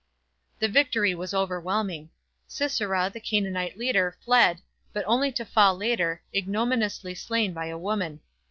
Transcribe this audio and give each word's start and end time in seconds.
The 0.57 0.67
victory 0.67 1.13
was 1.13 1.31
overwhelming. 1.31 2.09
Sisera, 2.47 3.07
the 3.13 3.19
Canaanite 3.19 3.77
leader, 3.77 4.17
fled, 4.25 4.57
but 4.93 5.05
only 5.05 5.31
to 5.33 5.45
fall 5.45 5.75
later, 5.77 6.23
ignominiously 6.33 7.13
slain 7.13 7.53
by 7.53 7.67
a 7.67 7.77
woman. 7.77 8.21